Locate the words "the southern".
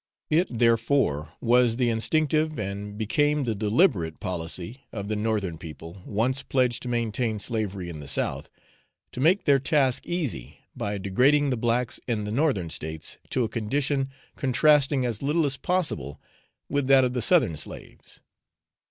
17.13-17.55